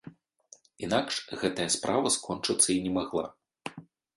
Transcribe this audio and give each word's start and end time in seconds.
Інакш 0.87 1.15
гэтая 1.41 1.67
справа 1.75 2.07
скончыцца 2.17 2.69
і 2.77 2.81
не 2.87 2.91
магла. 2.99 3.25